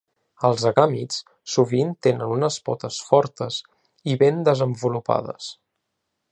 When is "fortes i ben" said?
3.11-4.43